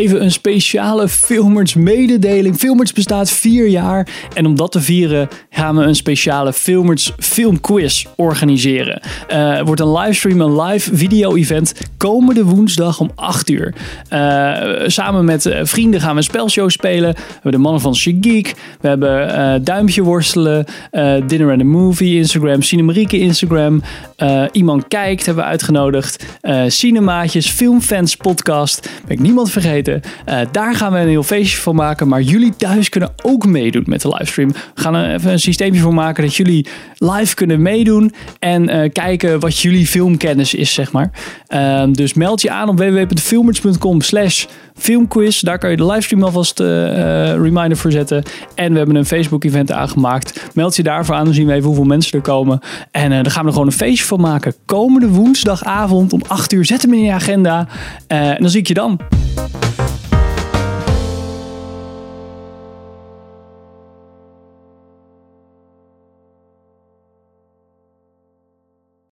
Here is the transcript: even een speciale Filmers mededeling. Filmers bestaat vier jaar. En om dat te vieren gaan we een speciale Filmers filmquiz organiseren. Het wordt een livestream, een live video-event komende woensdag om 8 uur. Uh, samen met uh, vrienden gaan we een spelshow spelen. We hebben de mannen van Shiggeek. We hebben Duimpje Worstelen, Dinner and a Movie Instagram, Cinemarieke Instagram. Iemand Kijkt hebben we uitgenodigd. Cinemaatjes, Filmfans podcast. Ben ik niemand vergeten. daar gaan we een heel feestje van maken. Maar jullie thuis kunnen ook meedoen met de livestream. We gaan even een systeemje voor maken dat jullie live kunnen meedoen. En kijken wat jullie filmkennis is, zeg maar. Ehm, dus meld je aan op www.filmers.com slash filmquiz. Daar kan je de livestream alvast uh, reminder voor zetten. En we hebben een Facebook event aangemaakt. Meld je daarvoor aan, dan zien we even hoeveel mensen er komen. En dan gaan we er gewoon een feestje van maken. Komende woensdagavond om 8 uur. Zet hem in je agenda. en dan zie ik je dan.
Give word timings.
even 0.00 0.22
een 0.22 0.32
speciale 0.32 1.08
Filmers 1.08 1.74
mededeling. 1.74 2.56
Filmers 2.56 2.92
bestaat 2.92 3.30
vier 3.30 3.68
jaar. 3.68 4.08
En 4.34 4.46
om 4.46 4.56
dat 4.56 4.72
te 4.72 4.80
vieren 4.80 5.28
gaan 5.60 5.76
we 5.76 5.82
een 5.82 5.94
speciale 5.94 6.52
Filmers 6.52 7.12
filmquiz 7.18 8.06
organiseren. 8.16 9.02
Het 9.26 9.66
wordt 9.66 9.80
een 9.80 9.92
livestream, 9.92 10.40
een 10.40 10.60
live 10.60 10.96
video-event 10.96 11.74
komende 11.96 12.44
woensdag 12.44 13.00
om 13.00 13.10
8 13.14 13.50
uur. 13.50 13.74
Uh, 14.12 14.56
samen 14.86 15.24
met 15.24 15.46
uh, 15.46 15.60
vrienden 15.62 16.00
gaan 16.00 16.10
we 16.10 16.16
een 16.16 16.22
spelshow 16.22 16.70
spelen. 16.70 17.14
We 17.14 17.32
hebben 17.32 17.52
de 17.52 17.58
mannen 17.58 17.80
van 17.80 17.94
Shiggeek. 17.94 18.54
We 18.80 18.88
hebben 18.88 19.64
Duimpje 19.64 20.02
Worstelen, 20.02 20.64
Dinner 21.26 21.50
and 21.50 21.60
a 21.60 21.64
Movie 21.64 22.16
Instagram, 22.16 22.62
Cinemarieke 22.62 23.18
Instagram. 23.18 23.82
Iemand 24.52 24.88
Kijkt 24.88 25.26
hebben 25.26 25.44
we 25.44 25.50
uitgenodigd. 25.50 26.24
Cinemaatjes, 26.66 27.50
Filmfans 27.50 28.16
podcast. 28.16 28.90
Ben 29.06 29.16
ik 29.16 29.22
niemand 29.22 29.50
vergeten. 29.50 30.00
daar 30.52 30.74
gaan 30.74 30.92
we 30.92 30.98
een 30.98 31.08
heel 31.08 31.22
feestje 31.22 31.58
van 31.58 31.74
maken. 31.74 32.08
Maar 32.08 32.22
jullie 32.22 32.56
thuis 32.56 32.88
kunnen 32.88 33.12
ook 33.22 33.46
meedoen 33.46 33.84
met 33.86 34.02
de 34.02 34.08
livestream. 34.08 34.52
We 34.74 34.80
gaan 34.80 35.04
even 35.04 35.32
een 35.32 35.40
systeemje 35.52 35.80
voor 35.80 35.94
maken 35.94 36.24
dat 36.24 36.36
jullie 36.36 36.66
live 36.98 37.34
kunnen 37.34 37.62
meedoen. 37.62 38.12
En 38.38 38.92
kijken 38.92 39.40
wat 39.40 39.58
jullie 39.58 39.86
filmkennis 39.86 40.54
is, 40.54 40.74
zeg 40.74 40.92
maar. 40.92 41.10
Ehm, 41.46 41.92
dus 41.92 42.14
meld 42.14 42.42
je 42.42 42.50
aan 42.50 42.68
op 42.68 42.78
www.filmers.com 42.78 44.00
slash 44.00 44.44
filmquiz. 44.74 45.40
Daar 45.40 45.58
kan 45.58 45.70
je 45.70 45.76
de 45.76 45.86
livestream 45.86 46.22
alvast 46.22 46.60
uh, 46.60 46.66
reminder 47.32 47.76
voor 47.76 47.90
zetten. 47.90 48.22
En 48.54 48.72
we 48.72 48.78
hebben 48.78 48.96
een 48.96 49.06
Facebook 49.06 49.44
event 49.44 49.72
aangemaakt. 49.72 50.50
Meld 50.54 50.76
je 50.76 50.82
daarvoor 50.82 51.14
aan, 51.14 51.24
dan 51.24 51.34
zien 51.34 51.46
we 51.46 51.52
even 51.52 51.66
hoeveel 51.66 51.84
mensen 51.84 52.12
er 52.12 52.24
komen. 52.24 52.60
En 52.90 53.10
dan 53.10 53.30
gaan 53.30 53.42
we 53.42 53.46
er 53.46 53.52
gewoon 53.52 53.66
een 53.66 53.72
feestje 53.72 54.06
van 54.06 54.20
maken. 54.20 54.54
Komende 54.64 55.08
woensdagavond 55.08 56.12
om 56.12 56.22
8 56.26 56.52
uur. 56.52 56.64
Zet 56.64 56.82
hem 56.82 56.94
in 56.94 57.02
je 57.02 57.12
agenda. 57.12 57.68
en 58.06 58.36
dan 58.38 58.50
zie 58.50 58.60
ik 58.60 58.68
je 58.68 58.74
dan. 58.74 59.00